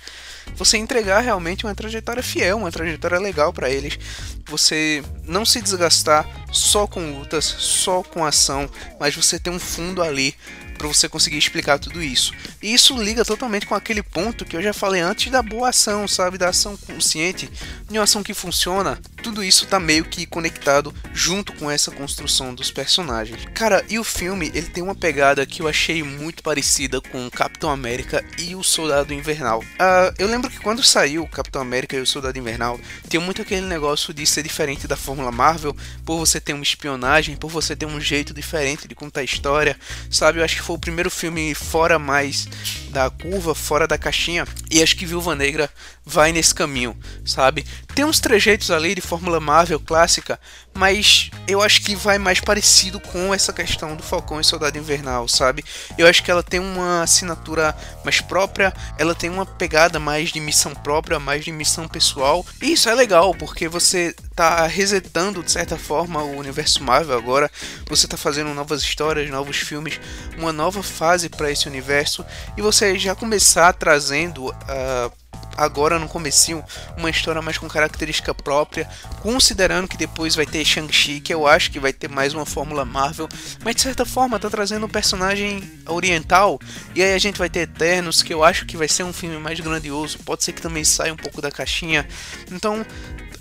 você 0.56 0.76
entregar 0.76 1.20
realmente 1.20 1.64
uma 1.64 1.74
trajetória 1.74 2.22
fiel, 2.22 2.58
uma 2.58 2.70
trajetória 2.70 3.18
legal 3.18 3.52
para 3.52 3.70
eles, 3.70 3.98
você 4.46 5.02
não 5.24 5.44
se 5.44 5.60
desgastar 5.60 6.28
só 6.52 6.86
com 6.86 7.18
lutas, 7.18 7.44
só 7.44 8.02
com 8.02 8.24
ação, 8.24 8.68
mas 8.98 9.14
você 9.14 9.38
ter 9.38 9.50
um 9.50 9.58
fundo 9.58 10.02
ali 10.02 10.34
para 10.76 10.88
você 10.88 11.08
conseguir 11.08 11.38
explicar 11.38 11.78
tudo 11.78 12.02
isso. 12.02 12.32
E 12.62 12.74
isso 12.74 13.00
liga 13.00 13.24
totalmente 13.24 13.66
com 13.66 13.74
aquele 13.74 14.02
ponto 14.02 14.44
que 14.44 14.56
eu 14.56 14.62
já 14.62 14.72
falei 14.72 15.00
antes 15.00 15.30
da 15.30 15.42
boa 15.42 15.70
ação, 15.70 16.06
sabe, 16.06 16.36
da 16.36 16.48
ação 16.48 16.76
consciente, 16.76 17.50
de 17.88 17.98
uma 17.98 18.04
ação 18.04 18.22
que 18.22 18.34
funciona. 18.34 18.98
Tudo 19.24 19.42
isso 19.42 19.66
tá 19.66 19.80
meio 19.80 20.04
que 20.04 20.26
conectado 20.26 20.94
junto 21.14 21.54
com 21.54 21.70
essa 21.70 21.90
construção 21.90 22.54
dos 22.54 22.70
personagens. 22.70 23.46
Cara, 23.54 23.82
e 23.88 23.98
o 23.98 24.04
filme, 24.04 24.52
ele 24.54 24.66
tem 24.66 24.82
uma 24.82 24.94
pegada 24.94 25.46
que 25.46 25.62
eu 25.62 25.66
achei 25.66 26.02
muito 26.02 26.42
parecida 26.42 27.00
com 27.00 27.30
Capitão 27.30 27.70
América 27.70 28.22
e 28.38 28.54
o 28.54 28.62
Soldado 28.62 29.14
Invernal. 29.14 29.60
Uh, 29.60 30.14
eu 30.18 30.28
lembro 30.28 30.50
que 30.50 30.60
quando 30.60 30.82
saiu 30.82 31.26
Capitão 31.26 31.62
América 31.62 31.96
e 31.96 32.00
o 32.00 32.06
Soldado 32.06 32.38
Invernal, 32.38 32.78
tem 33.08 33.18
muito 33.18 33.40
aquele 33.40 33.64
negócio 33.66 34.12
de 34.12 34.26
ser 34.26 34.42
diferente 34.42 34.86
da 34.86 34.94
Fórmula 34.94 35.32
Marvel, 35.32 35.74
por 36.04 36.18
você 36.18 36.38
ter 36.38 36.52
uma 36.52 36.62
espionagem, 36.62 37.34
por 37.34 37.50
você 37.50 37.74
ter 37.74 37.86
um 37.86 37.98
jeito 37.98 38.34
diferente 38.34 38.86
de 38.86 38.94
contar 38.94 39.20
a 39.20 39.24
história, 39.24 39.74
sabe? 40.10 40.38
Eu 40.38 40.44
acho 40.44 40.56
que 40.56 40.62
foi 40.62 40.76
o 40.76 40.78
primeiro 40.78 41.10
filme 41.10 41.54
fora 41.54 41.98
mais 41.98 42.46
da 42.90 43.08
curva, 43.08 43.54
fora 43.54 43.88
da 43.88 43.96
caixinha, 43.96 44.46
e 44.70 44.82
acho 44.82 44.96
que 44.96 45.06
Viúva 45.06 45.34
Negra 45.34 45.70
vai 46.04 46.30
nesse 46.30 46.54
caminho, 46.54 46.94
sabe? 47.24 47.64
Tem 47.94 48.04
uns 48.04 48.20
trejeitos 48.20 48.70
ali 48.70 48.94
de 48.94 49.00
Fórmula 49.14 49.38
Marvel 49.38 49.78
clássica, 49.78 50.40
mas 50.74 51.30
eu 51.46 51.62
acho 51.62 51.82
que 51.82 51.94
vai 51.94 52.18
mais 52.18 52.40
parecido 52.40 52.98
com 52.98 53.32
essa 53.32 53.52
questão 53.52 53.94
do 53.94 54.02
Falcão 54.02 54.40
e 54.40 54.44
Soldado 54.44 54.76
Invernal, 54.76 55.28
sabe? 55.28 55.64
Eu 55.96 56.08
acho 56.08 56.20
que 56.20 56.32
ela 56.32 56.42
tem 56.42 56.58
uma 56.58 57.00
assinatura 57.00 57.76
mais 58.04 58.20
própria, 58.20 58.74
ela 58.98 59.14
tem 59.14 59.30
uma 59.30 59.46
pegada 59.46 60.00
mais 60.00 60.30
de 60.30 60.40
missão 60.40 60.74
própria, 60.74 61.20
mais 61.20 61.44
de 61.44 61.52
missão 61.52 61.86
pessoal, 61.86 62.44
e 62.60 62.72
isso 62.72 62.88
é 62.88 62.94
legal, 62.94 63.32
porque 63.36 63.68
você 63.68 64.12
tá 64.34 64.66
resetando 64.66 65.44
de 65.44 65.52
certa 65.52 65.78
forma 65.78 66.20
o 66.20 66.36
universo 66.36 66.82
Marvel 66.82 67.16
agora, 67.16 67.48
você 67.88 68.08
tá 68.08 68.16
fazendo 68.16 68.52
novas 68.52 68.82
histórias, 68.82 69.30
novos 69.30 69.58
filmes, 69.58 70.00
uma 70.36 70.52
nova 70.52 70.82
fase 70.82 71.28
para 71.28 71.52
esse 71.52 71.68
universo, 71.68 72.26
e 72.56 72.60
você 72.60 72.98
já 72.98 73.14
começar 73.14 73.72
trazendo 73.74 74.48
uh, 74.48 75.23
agora 75.56 75.98
no 75.98 76.08
comecinho 76.08 76.64
uma 76.96 77.10
história 77.10 77.42
mais 77.42 77.58
com 77.58 77.68
característica 77.68 78.34
própria, 78.34 78.88
considerando 79.20 79.88
que 79.88 79.96
depois 79.96 80.34
vai 80.34 80.46
ter 80.46 80.64
Shang-Chi, 80.64 81.20
que 81.20 81.32
eu 81.32 81.46
acho 81.46 81.70
que 81.70 81.80
vai 81.80 81.92
ter 81.92 82.08
mais 82.08 82.34
uma 82.34 82.46
fórmula 82.46 82.84
Marvel, 82.84 83.28
mas 83.64 83.76
de 83.76 83.82
certa 83.82 84.04
forma 84.04 84.38
tá 84.38 84.50
trazendo 84.50 84.86
um 84.86 84.88
personagem 84.88 85.62
oriental, 85.86 86.58
e 86.94 87.02
aí 87.02 87.14
a 87.14 87.18
gente 87.18 87.38
vai 87.38 87.48
ter 87.48 87.60
Eternos, 87.60 88.22
que 88.22 88.32
eu 88.32 88.44
acho 88.44 88.66
que 88.66 88.76
vai 88.76 88.88
ser 88.88 89.02
um 89.02 89.12
filme 89.12 89.38
mais 89.38 89.58
grandioso, 89.60 90.18
pode 90.18 90.44
ser 90.44 90.52
que 90.52 90.62
também 90.62 90.84
saia 90.84 91.12
um 91.12 91.16
pouco 91.16 91.40
da 91.40 91.50
caixinha. 91.50 92.06
Então, 92.50 92.84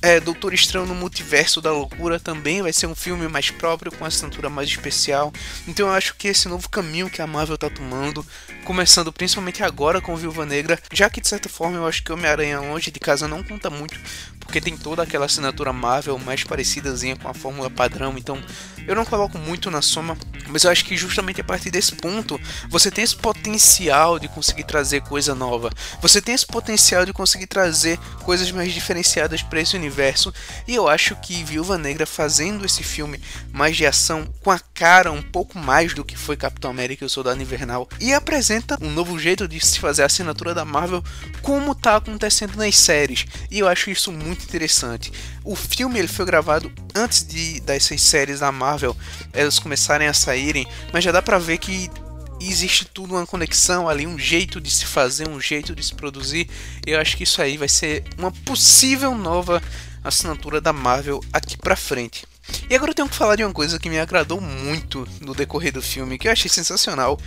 é, 0.03 0.19
Doutor 0.19 0.53
Estranho 0.53 0.86
no 0.86 0.93
Multiverso 0.93 1.62
da 1.62 1.72
Loucura 1.72 2.19
também 2.19 2.62
vai 2.62 2.74
ser 2.74 2.88
um 2.88 2.93
filme 2.93 3.25
mais 3.29 3.50
próprio, 3.50 3.89
com 3.89 4.03
assinatura 4.03 4.50
mais 4.50 4.67
especial. 4.67 5.31
Então 5.65 5.88
eu 5.88 5.93
acho 5.93 6.15
que 6.15 6.27
esse 6.27 6.50
novo 6.50 6.67
caminho 6.67 7.10
que 7.10 7.22
a 7.22 7.25
Marvel 7.25 7.57
tá 7.57 7.69
tomando, 7.69 8.25
começando 8.65 9.13
principalmente 9.13 9.63
agora 9.63 10.01
com 10.01 10.13
Viúva 10.13 10.45
Negra, 10.45 10.77
já 10.91 11.10
que 11.10 11.22
de 11.22 11.27
certa 11.29 11.48
forma 11.48 11.77
eu 11.77 11.88
acho 11.88 12.03
que 12.03 12.12
Homem-Aranha 12.12 12.60
longe 12.60 12.91
de 12.91 13.00
casa 13.00 13.29
não 13.29 13.41
conta 13.41 13.69
muito, 13.69 13.98
porque 14.41 14.60
tem 14.60 14.75
toda 14.75 15.03
aquela 15.03 15.25
assinatura 15.25 15.72
Marvel 15.72 16.19
mais 16.19 16.43
parecidazinha 16.43 17.15
com 17.15 17.29
a 17.29 17.33
fórmula 17.33 17.69
padrão, 17.69 18.15
então 18.17 18.38
eu 18.86 18.95
não 18.95 19.05
coloco 19.05 19.38
muito 19.38 19.72
na 19.72 19.81
soma, 19.81 20.17
mas 20.53 20.63
eu 20.63 20.69
acho 20.69 20.86
que 20.86 20.95
justamente 20.95 21.41
a 21.41 21.43
partir 21.43 21.72
desse 21.72 21.95
ponto 21.95 22.39
você 22.69 22.91
tem 22.91 23.03
esse 23.03 23.15
potencial 23.15 24.19
de 24.19 24.27
conseguir 24.27 24.63
trazer 24.63 25.01
coisa 25.01 25.33
nova, 25.33 25.72
você 26.00 26.22
tem 26.22 26.36
esse 26.36 26.45
potencial 26.45 27.05
de 27.05 27.12
conseguir 27.12 27.48
trazer 27.48 27.98
coisas 28.24 28.51
mais 28.51 28.72
diferenciadas 28.72 29.41
para 29.41 29.60
esse 29.60 29.75
universo, 29.75 30.31
e 30.67 30.75
eu 30.75 30.88
acho 30.88 31.15
que 31.15 31.43
Viúva 31.43 31.77
Negra 31.77 32.05
fazendo 32.05 32.65
esse 32.65 32.83
filme 32.83 33.19
mais 33.51 33.75
de 33.75 33.86
ação 33.86 34.31
com 34.41 34.51
a 34.51 34.60
cara 34.60 35.12
um 35.12 35.24
pouco 35.24 35.57
mais 35.57 35.93
do 35.93 36.05
que 36.05 36.15
foi 36.15 36.38
Capitão 36.38 36.69
América 36.69 37.03
e 37.03 37.07
o 37.07 37.10
Soldado 37.10 37.41
Invernal, 37.41 37.89
e 38.00 38.13
apresenta 38.13 38.77
um 38.79 38.91
novo 38.91 39.17
jeito 39.17 39.48
de 39.48 39.60
se 39.60 39.79
fazer 39.79 40.03
a 40.03 40.05
assinatura 40.05 40.53
da 40.53 40.63
Marvel 40.63 41.03
como 41.41 41.72
está 41.72 41.95
acontecendo 41.95 42.55
nas 42.55 42.77
séries, 42.77 43.25
e 43.50 43.57
eu 43.57 43.67
acho 43.67 43.89
isso 43.89 44.12
muito 44.12 44.43
interessante. 44.43 45.12
O 45.43 45.55
filme 45.55 46.00
ele 46.00 46.07
foi 46.07 46.25
gravado 46.25 46.71
antes 46.95 47.25
de 47.25 47.59
dessas 47.62 48.01
séries 48.01 48.39
da 48.39 48.51
Marvel 48.51 48.95
elas 49.33 49.59
começarem 49.59 50.07
a 50.07 50.13
saírem, 50.13 50.65
mas 50.91 51.03
já 51.03 51.12
dá 51.12 51.21
para 51.21 51.38
ver 51.38 51.57
que 51.57 51.89
existe 52.39 52.85
tudo 52.85 53.15
uma 53.15 53.25
conexão 53.25 53.88
ali, 53.88 54.05
um 54.05 54.17
jeito 54.17 54.59
de 54.59 54.69
se 54.69 54.85
fazer, 54.85 55.27
um 55.27 55.39
jeito 55.39 55.75
de 55.75 55.83
se 55.83 55.93
produzir. 55.93 56.50
Eu 56.85 57.00
acho 57.00 57.17
que 57.17 57.23
isso 57.23 57.41
aí 57.41 57.57
vai 57.57 57.69
ser 57.69 58.03
uma 58.17 58.31
possível 58.31 59.15
nova 59.15 59.62
assinatura 60.03 60.59
da 60.59 60.73
Marvel 60.73 61.23
aqui 61.31 61.57
pra 61.57 61.75
frente. 61.75 62.25
E 62.69 62.75
agora 62.75 62.91
eu 62.91 62.95
tenho 62.95 63.07
que 63.07 63.15
falar 63.15 63.38
de 63.38 63.43
uma 63.43 63.53
coisa 63.53 63.79
que 63.79 63.89
me 63.89 64.00
agradou 64.00 64.41
muito 64.41 65.07
no 65.21 65.33
decorrer 65.33 65.71
do 65.71 65.81
filme, 65.81 66.17
que 66.17 66.27
eu 66.27 66.31
achei 66.31 66.50
sensacional, 66.50 67.17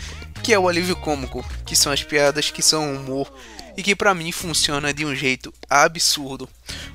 que 0.42 0.52
é 0.52 0.58
o 0.58 0.68
alívio 0.68 0.96
cômico, 0.96 1.44
que 1.64 1.74
são 1.74 1.90
as 1.90 2.02
piadas, 2.02 2.50
que 2.50 2.60
são 2.60 2.92
o 2.92 2.96
humor 2.98 3.32
e 3.76 3.82
que 3.82 3.94
para 3.94 4.14
mim 4.14 4.32
funciona 4.32 4.92
de 4.92 5.04
um 5.04 5.14
jeito 5.14 5.52
absurdo. 5.68 6.48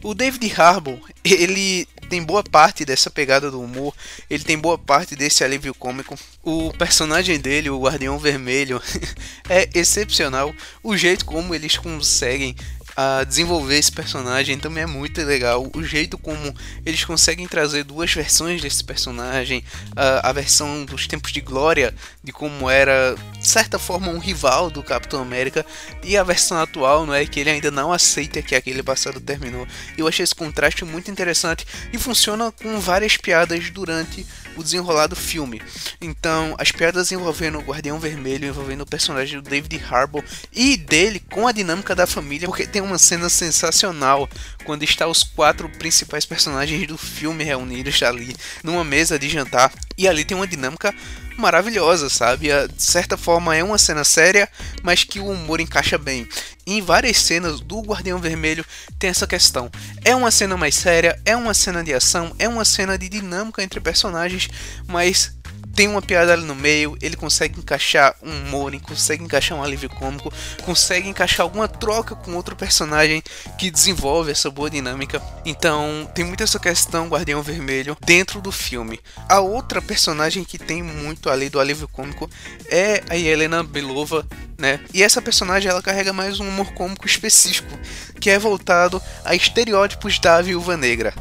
O 0.04 0.14
David 0.14 0.52
Harbour, 0.60 1.00
ele 1.24 1.88
tem 2.10 2.24
boa 2.24 2.44
parte 2.44 2.84
dessa 2.84 3.10
pegada 3.10 3.50
do 3.52 3.62
humor, 3.62 3.96
ele 4.30 4.44
tem 4.44 4.58
boa 4.58 4.78
parte 4.78 5.16
desse 5.16 5.44
alívio 5.44 5.74
cômico. 5.74 6.18
O 6.44 6.74
personagem 6.74 7.40
dele, 7.40 7.70
o 7.70 7.80
Guardião 7.80 8.18
Vermelho, 8.18 8.82
é 9.48 9.70
excepcional. 9.74 10.54
O 10.84 10.98
jeito 10.98 11.24
como 11.24 11.54
eles 11.54 11.78
conseguem 11.78 12.56
a 12.96 13.24
desenvolver 13.24 13.78
esse 13.78 13.92
personagem 13.92 14.58
também 14.58 14.84
é 14.84 14.88
muito 14.88 15.22
legal. 15.22 15.70
O 15.76 15.84
jeito 15.84 16.18
como 16.18 16.54
eles 16.86 17.04
conseguem 17.04 17.48
trazer 17.48 17.84
duas 17.84 18.14
versões 18.14 18.62
desse 18.62 18.84
personagem, 18.84 19.64
a, 19.96 20.30
a 20.30 20.34
versão 20.34 20.86
dos 20.86 21.08
tempos 21.08 21.32
de 21.32 21.42
glória, 21.42 21.94
de 22.24 22.32
como 22.32 22.70
era, 22.70 23.16
de 23.40 23.48
certa 23.48 23.80
forma, 23.80 24.10
um 24.10 24.20
rival 24.20 24.70
do 24.70 24.84
Capitão 24.84 25.22
América, 25.22 25.66
e 26.04 26.18
a 26.18 26.24
versão 26.24 26.58
atual, 26.60 27.06
não 27.06 27.14
é 27.14 27.26
que 27.26 27.40
ele 27.40 27.50
ainda 27.50 27.72
não 27.72 27.92
aceita 27.92 28.42
que 28.42 28.56
aquele 28.56 28.84
passado 28.84 29.20
terminou. 29.20 29.68
Eu 29.98 30.08
achei 30.08 30.24
esse 30.24 30.36
contraste 30.36 30.86
muito 30.86 31.10
interessante 31.10 31.66
e 31.92 31.98
funciona 31.98 32.52
com 32.52 32.80
várias 32.80 33.18
piadas 33.18 33.70
durante 33.70 34.26
o 34.56 34.64
desenrolar 34.64 35.08
do 35.08 35.16
filme. 35.16 35.62
Então, 36.00 36.56
as 36.58 36.72
piadas 36.72 37.12
envolvendo 37.12 37.60
o 37.60 37.62
Guardião 37.62 38.00
Vermelho, 38.00 38.48
envolvendo 38.48 38.82
o 38.82 38.86
personagem 38.86 39.42
do 39.42 39.50
David 39.50 39.84
Harbour 39.90 40.24
e 40.52 40.78
dele 40.78 41.20
com 41.20 41.48
a 41.48 41.52
dinâmica 41.52 41.96
da 41.96 42.08
família, 42.08 42.48
porque 42.48 42.68
tem 42.68 42.82
uma 42.82 42.98
cena 42.98 43.30
sensacional 43.30 44.30
quando 44.64 44.84
está 44.84 45.08
os 45.08 45.24
quatro 45.24 45.70
principais 45.70 46.26
personagens 46.26 46.88
do 46.88 46.98
filme 46.98 47.44
reunidos 47.44 48.02
ali 48.04 48.36
numa 48.64 48.84
mesa 48.84 49.18
de 49.18 49.30
jantar 49.30 49.72
e 49.98 50.08
ali 50.08 50.24
tem 50.24 50.36
uma 50.36 50.48
dinâmica 50.48 50.94
maravilhosa, 51.38 52.10
sabe? 52.10 52.50
De 52.76 52.84
certa 52.84 53.18
forma 53.18 53.56
é 53.56 53.64
uma 53.64 53.78
cena 53.78 54.04
séria, 54.04 54.50
mas 54.84 55.04
que 55.04 55.20
o 55.20 55.30
humor 55.30 55.60
encaixa 55.60 55.98
bem. 55.98 56.28
Em 56.66 56.82
várias 56.82 57.18
cenas 57.18 57.60
do 57.60 57.82
Guardião 57.82 58.20
Vermelho 58.20 58.66
tem 59.00 59.10
essa 59.10 59.26
questão. 59.26 59.70
É 60.04 60.16
uma 60.16 60.32
cena 60.32 60.56
mais 60.56 60.76
séria, 60.76 61.20
é 61.26 61.36
uma 61.36 61.54
cena 61.54 61.84
de 61.84 61.94
ação, 61.94 62.36
é 62.38 62.48
uma 62.48 62.64
cena 62.64 62.98
de 62.98 63.10
dinâmica 63.10 63.64
entre 63.64 63.80
personagens, 63.80 64.50
mas 64.88 65.34
tem 65.76 65.88
uma 65.88 66.02
piada 66.02 66.34
ali 66.34 66.44
no 66.44 66.56
meio, 66.56 66.98
ele 67.02 67.16
consegue 67.16 67.60
encaixar 67.60 68.16
um 68.22 68.32
humor, 68.42 68.72
consegue 68.82 69.24
encaixar 69.24 69.58
um 69.58 69.64
alívio 69.64 69.90
cômico, 69.90 70.32
consegue 70.64 71.08
encaixar 71.08 71.42
alguma 71.42 71.68
troca 71.68 72.16
com 72.16 72.36
outro 72.36 72.56
personagem 72.56 73.24
que 73.58 73.72
desenvolve 73.72 74.32
essa 74.32 74.50
boa 74.50 74.70
dinâmica. 74.70 75.22
Então, 75.46 76.10
tem 76.14 76.26
muito 76.26 76.44
essa 76.44 76.60
questão 76.60 77.08
Guardião 77.08 77.42
Vermelho 77.42 77.98
dentro 78.06 78.42
do 78.42 78.52
filme. 78.52 79.00
A 79.28 79.40
outra 79.40 79.82
personagem 79.82 80.44
que 80.44 80.58
tem 80.58 80.84
muito 80.84 81.30
ali 81.30 81.50
do 81.50 81.60
alívio 81.60 81.88
cômico 81.88 82.30
é 82.70 83.04
a 83.10 83.18
Helena 83.18 83.64
Belova, 83.64 84.26
né? 84.58 84.80
E 84.94 85.02
essa 85.02 85.22
personagem 85.22 85.70
ela 85.70 85.82
carrega 85.82 86.14
mais 86.14 86.40
um 86.40 86.48
humor 86.48 86.74
cômico 86.74 87.06
específico, 87.06 87.78
que 88.20 88.30
é 88.30 88.38
voltado 88.38 89.02
a 89.26 89.34
estereótipos 89.36 90.20
da 90.20 90.42
Viúva 90.42 90.78
Negra. 90.78 91.14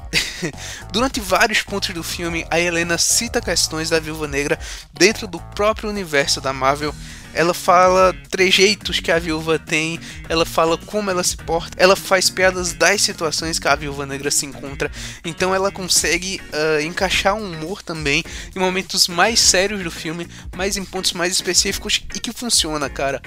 Durante 0.92 1.21
vários 1.21 1.62
pontos 1.62 1.95
do 1.95 2.02
filme, 2.02 2.47
a 2.50 2.59
Helena 2.59 2.99
cita 2.99 3.40
questões 3.40 3.90
da 3.90 4.00
Viúva 4.00 4.26
Negra 4.26 4.39
dentro 4.92 5.26
do 5.26 5.40
próprio 5.54 5.88
universo 5.90 6.40
da 6.40 6.52
Marvel. 6.52 6.94
Ela 7.32 7.54
fala 7.54 8.12
trejeitos 8.28 8.99
que 8.99 9.12
a 9.12 9.18
viúva 9.18 9.56
tem, 9.56 10.00
ela 10.28 10.44
fala 10.44 10.76
como 10.76 11.11
ela 11.11 11.23
se 11.23 11.37
porta, 11.37 11.76
ela 11.78 11.94
faz 11.94 12.28
piadas 12.28 12.73
das 12.73 13.02
situações 13.02 13.59
que 13.59 13.68
a 13.68 13.76
viúva 13.76 14.04
negra 14.04 14.32
se 14.32 14.47
encontra. 14.47 14.90
Então 15.25 15.54
ela 15.54 15.70
consegue 15.70 16.40
uh, 16.52 16.80
encaixar 16.80 17.35
um 17.35 17.52
humor 17.52 17.82
também 17.82 18.25
em 18.54 18.59
momentos 18.59 19.06
mais 19.06 19.38
sérios 19.38 19.85
do 19.85 19.92
filme, 19.92 20.26
mas 20.56 20.76
em 20.76 20.85
pontos 20.85 21.12
mais 21.12 21.32
específicos 21.32 22.02
e 22.14 22.18
que 22.18 22.32
funciona, 22.32 22.90
cara. 22.90 23.23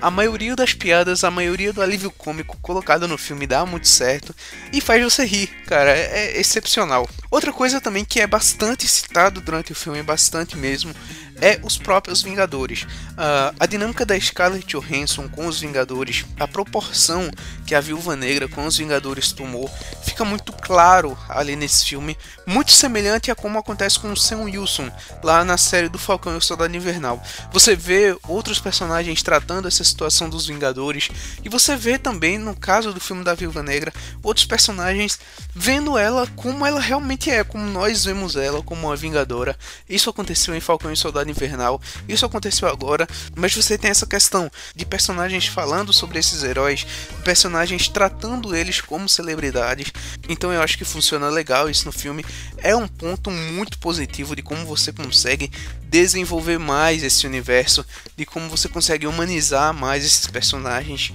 A 0.00 0.10
maioria 0.10 0.54
das 0.54 0.72
piadas, 0.72 1.24
a 1.24 1.30
maioria 1.30 1.72
do 1.72 1.82
alívio 1.82 2.10
cômico 2.10 2.56
colocado 2.62 3.08
no 3.08 3.18
filme 3.18 3.46
dá 3.46 3.66
muito 3.66 3.88
certo 3.88 4.34
e 4.72 4.80
faz 4.80 5.02
você 5.02 5.24
rir, 5.24 5.48
cara, 5.66 5.90
é, 5.90 6.36
é 6.36 6.40
excepcional. 6.40 7.08
Outra 7.30 7.52
coisa 7.52 7.80
também 7.80 8.04
que 8.04 8.20
é 8.20 8.26
bastante 8.26 8.86
citado 8.86 9.40
durante 9.40 9.72
o 9.72 9.74
filme, 9.74 10.02
bastante 10.02 10.56
mesmo, 10.56 10.94
é 11.40 11.58
os 11.62 11.78
próprios 11.78 12.22
Vingadores. 12.22 12.82
Uh, 12.82 13.54
a 13.58 13.66
dinâmica 13.66 14.04
da 14.04 14.18
Scarlett 14.18 14.66
Johansson 14.66 15.28
com 15.28 15.46
os 15.46 15.60
Vingadores, 15.60 16.24
a 16.38 16.46
proporção 16.46 17.30
que 17.66 17.74
a 17.74 17.80
Viúva 17.80 18.16
Negra 18.16 18.48
com 18.48 18.66
os 18.66 18.76
Vingadores 18.76 19.32
tomou, 19.32 19.70
fica 20.04 20.24
muito 20.24 20.52
claro 20.52 21.16
ali 21.28 21.56
nesse 21.56 21.84
filme, 21.84 22.16
muito 22.46 22.72
semelhante 22.72 23.30
a 23.30 23.34
como 23.34 23.58
acontece 23.58 23.98
com 23.98 24.10
o 24.10 24.16
Sam 24.16 24.42
Wilson 24.44 24.90
lá 25.22 25.44
na 25.44 25.56
série 25.56 25.88
do 25.88 25.98
Falcão 25.98 26.34
e 26.34 26.38
o 26.38 26.40
Soldado 26.40 26.76
Invernal. 26.76 27.22
Você 27.52 27.76
vê 27.76 28.16
outros 28.26 28.58
personagens 28.58 29.22
tratando 29.22 29.68
essa 29.68 29.84
situação 29.84 30.28
dos 30.28 30.46
Vingadores 30.46 31.08
e 31.44 31.48
você 31.48 31.76
vê 31.76 31.98
também 31.98 32.38
no 32.38 32.56
caso 32.56 32.92
do 32.92 33.00
filme 33.00 33.24
da 33.24 33.34
Viúva 33.34 33.62
Negra 33.62 33.92
outros 34.22 34.46
personagens 34.46 35.18
vendo 35.54 35.96
ela 35.96 36.26
como 36.36 36.64
ela 36.64 36.80
realmente 36.80 37.30
é, 37.30 37.44
como 37.44 37.64
nós 37.64 38.04
vemos 38.04 38.36
ela 38.36 38.62
como 38.62 38.86
uma 38.88 38.96
Vingadora. 38.96 39.56
Isso 39.88 40.10
aconteceu 40.10 40.54
em 40.54 40.60
Falcão 40.60 40.92
e 40.92 40.96
Soldado 40.96 41.27
Invernal. 41.30 41.80
Isso 42.08 42.24
aconteceu 42.26 42.68
agora, 42.68 43.06
mas 43.36 43.54
você 43.54 43.76
tem 43.76 43.90
essa 43.90 44.06
questão 44.06 44.50
de 44.74 44.84
personagens 44.84 45.46
falando 45.46 45.92
sobre 45.92 46.18
esses 46.18 46.42
heróis, 46.42 46.86
personagens 47.24 47.88
tratando 47.88 48.54
eles 48.54 48.80
como 48.80 49.08
celebridades. 49.08 49.92
Então 50.28 50.52
eu 50.52 50.62
acho 50.62 50.78
que 50.78 50.84
funciona 50.84 51.28
legal 51.28 51.68
isso 51.68 51.86
no 51.86 51.92
filme. 51.92 52.24
É 52.58 52.74
um 52.74 52.88
ponto 52.88 53.30
muito 53.30 53.78
positivo 53.78 54.34
de 54.34 54.42
como 54.42 54.64
você 54.66 54.92
consegue 54.92 55.50
desenvolver 55.84 56.58
mais 56.58 57.02
esse 57.02 57.26
universo, 57.26 57.84
de 58.16 58.26
como 58.26 58.48
você 58.48 58.68
consegue 58.68 59.06
humanizar 59.06 59.72
mais 59.72 60.04
esses 60.04 60.26
personagens. 60.26 61.12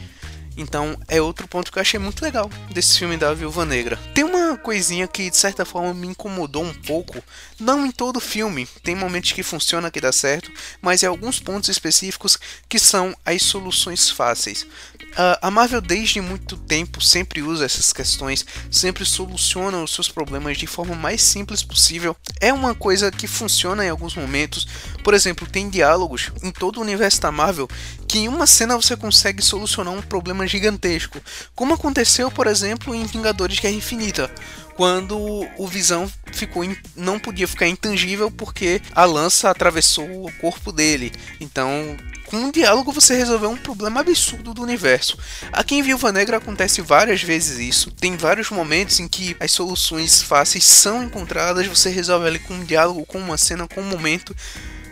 Então 0.56 0.98
é 1.08 1.22
outro 1.22 1.48
ponto 1.48 1.72
que 1.72 1.78
eu 1.78 1.82
achei 1.82 2.00
muito 2.00 2.24
legal 2.24 2.50
desse 2.72 3.00
filme 3.00 3.18
da 3.18 3.34
Viúva 3.34 3.66
Negra. 3.66 3.98
Tem 4.14 4.24
uma 4.24 4.58
coisinha 4.58 5.08
que 5.08 5.30
de 5.30 5.38
certa 5.38 5.66
forma 5.66 5.94
me 5.94 6.08
incomodou 6.08 6.64
um 6.64 6.74
pouco, 6.74 7.24
não 7.60 7.86
em 7.86 7.92
todo 7.92 8.18
o 8.18 8.22
filme, 8.22 8.68
tem 8.84 8.96
momentos 8.96 9.32
que 9.32 9.44
funciona 9.44 9.90
que 9.90 10.02
dá 10.02 10.12
certo, 10.12 10.52
mas 10.82 11.04
em 11.04 11.08
alguns 11.08 11.40
pontos 11.40 11.70
específicos 11.70 12.38
que 12.70 12.80
são 12.80 13.16
as 13.26 13.42
soluções 13.42 14.10
fáceis. 14.10 14.66
Uh, 15.14 15.38
a 15.44 15.52
Marvel 15.52 15.80
desde 15.80 16.20
muito 16.20 16.58
tempo 16.58 17.00
sempre 17.00 17.44
usa 17.44 17.66
essas 17.66 17.94
questões, 17.94 18.44
sempre 18.72 19.06
soluciona 19.06 19.78
os 19.84 19.94
seus 19.94 20.10
problemas 20.10 20.58
de 20.58 20.66
forma 20.66 20.96
mais 20.96 21.22
simples 21.22 21.62
possível. 21.62 22.16
É 22.42 22.52
uma 22.52 22.74
coisa 22.74 23.12
que 23.12 23.28
funciona 23.28 23.86
em 23.86 23.90
alguns 23.90 24.16
momentos. 24.16 24.68
Por 25.04 25.14
exemplo, 25.14 25.46
tem 25.46 25.70
diálogos 25.70 26.32
em 26.42 26.52
todo 26.52 26.78
o 26.78 26.82
universo 26.82 27.22
da 27.22 27.32
Marvel 27.32 27.70
que 28.08 28.20
em 28.20 28.28
uma 28.28 28.48
cena 28.48 28.76
você 28.76 28.96
consegue 28.96 29.44
solucionar 29.44 29.94
um 29.94 30.02
problema 30.02 30.43
gigantesco, 30.48 31.20
como 31.56 31.74
aconteceu, 31.74 32.32
por 32.32 32.48
exemplo, 32.48 32.94
em 32.94 33.06
Vingadores 33.06 33.60
Guerra 33.60 33.76
Infinita 33.76 34.32
quando 34.76 35.48
o 35.58 35.68
Visão 35.68 36.12
ficou 36.32 36.64
in... 36.64 36.76
não 36.96 37.20
podia 37.20 37.48
ficar 37.48 37.68
intangível 37.68 38.32
porque 38.32 38.82
a 38.94 39.06
lança 39.06 39.50
atravessou 39.50 40.26
o 40.26 40.32
corpo 40.40 40.72
dele. 40.72 41.12
Então 41.40 41.96
com 42.26 42.38
um 42.38 42.52
diálogo 42.52 42.92
você 42.92 43.16
resolveu 43.16 43.52
um 43.52 43.58
problema 43.58 44.00
absurdo 44.00 44.56
do 44.56 44.64
universo. 44.64 45.18
Aqui 45.52 45.76
em 45.76 45.84
Viúva 45.84 46.12
Negra 46.12 46.38
acontece 46.38 46.82
várias 46.82 47.22
vezes 47.22 47.60
isso. 47.60 47.92
Tem 47.92 48.18
vários 48.18 48.50
momentos 48.50 49.00
em 49.00 49.08
que 49.08 49.38
as 49.40 49.52
soluções 49.52 50.22
fáceis 50.24 50.64
são 50.64 51.04
encontradas, 51.04 51.68
você 51.68 51.92
resolve 51.92 52.26
ali 52.26 52.40
com 52.40 52.56
um 52.56 52.64
diálogo, 52.64 53.06
com 53.06 53.20
uma 53.20 53.38
cena, 53.38 53.68
com 53.68 53.82
um 53.82 53.88
momento. 53.88 54.36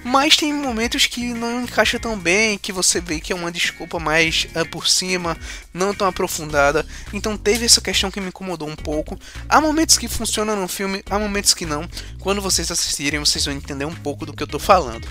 Mas 0.04 0.36
tem 0.36 0.52
momentos 0.52 1.06
que 1.06 1.34
não 1.34 1.62
encaixa 1.62 2.00
tão 2.00 2.18
bem, 2.18 2.58
que 2.58 2.72
você 2.72 3.00
vê 3.00 3.20
que 3.20 3.32
é 3.32 3.36
uma 3.36 3.52
desculpa 3.52 4.00
mais 4.00 4.48
uh, 4.56 4.68
por 4.68 4.88
cima, 4.88 5.38
não 5.72 5.94
tão 5.94 6.08
aprofundada. 6.08 6.86
Então 7.14 7.38
teve 7.38 7.66
essa 7.66 7.82
questão 7.82 8.10
que 8.10 8.20
me 8.20 8.30
incomodou 8.30 8.68
um 8.68 8.76
pouco. 8.76 9.18
Há 9.48 9.62
momentos 9.62 9.98
que 9.98 10.08
funcionam 10.08 10.56
no 10.56 10.68
filme, 10.68 11.04
há 11.10 11.20
momentos 11.20 11.54
que 11.54 11.66
não. 11.66 11.88
Quando 12.20 12.42
vocês 12.42 12.72
assistirem, 12.72 13.20
vocês 13.20 13.46
vão 13.46 13.54
entender 13.54 13.86
um 13.86 13.96
pouco 13.96 14.26
do 14.26 14.34
que 14.34 14.42
eu 14.42 14.48
tô 14.48 14.58
falando. 14.58 15.08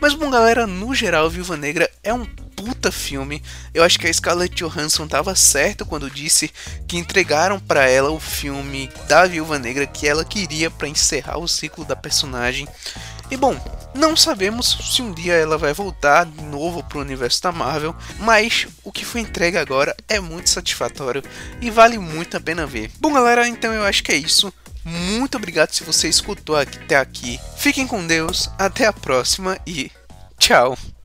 Mas 0.00 0.14
bom, 0.14 0.30
galera, 0.30 0.66
no 0.66 0.94
geral, 0.94 1.30
Viúva 1.30 1.56
Negra 1.56 1.90
é 2.02 2.12
um 2.12 2.24
puta 2.58 2.90
filme. 2.90 3.40
Eu 3.72 3.84
acho 3.84 3.98
que 3.98 4.06
a 4.06 4.12
Scarlett 4.12 4.54
Johansson 4.54 5.06
tava 5.06 5.34
certo 5.36 5.86
quando 5.86 6.10
disse 6.10 6.50
que 6.88 6.96
entregaram 6.96 7.60
para 7.60 7.88
ela 7.88 8.10
o 8.10 8.18
filme 8.18 8.90
da 9.08 9.26
Viúva 9.26 9.58
Negra 9.58 9.86
que 9.86 10.08
ela 10.08 10.24
queria 10.24 10.70
para 10.70 10.88
encerrar 10.88 11.38
o 11.38 11.46
ciclo 11.46 11.84
da 11.84 11.94
personagem. 11.94 12.66
E 13.30 13.36
bom, 13.36 13.58
não 13.94 14.16
sabemos 14.16 14.78
se 14.94 15.02
um 15.02 15.12
dia 15.12 15.34
ela 15.34 15.58
vai 15.58 15.72
voltar 15.72 16.24
de 16.24 16.42
novo 16.42 16.82
pro 16.82 17.00
universo 17.00 17.42
da 17.42 17.52
Marvel, 17.52 17.94
mas 18.20 18.66
o 18.84 18.92
que 18.92 19.04
foi 19.04 19.20
entregue 19.20 19.58
agora 19.58 19.94
é 20.08 20.20
muito 20.20 20.48
satisfatório 20.50 21.22
e 21.60 21.70
vale 21.70 21.98
muito 21.98 22.36
a 22.36 22.40
pena 22.40 22.66
ver. 22.66 22.90
Bom, 23.00 23.12
galera, 23.12 23.46
então 23.48 23.72
eu 23.72 23.84
acho 23.84 24.02
que 24.02 24.12
é 24.12 24.16
isso. 24.16 24.52
Muito 24.84 25.36
obrigado 25.36 25.72
se 25.72 25.84
você 25.84 26.08
escutou 26.08 26.56
até 26.56 26.96
aqui. 26.96 27.38
Fiquem 27.56 27.86
com 27.86 28.06
Deus, 28.06 28.48
até 28.58 28.86
a 28.86 28.92
próxima 28.92 29.58
e 29.66 29.90
tchau. 30.38 30.78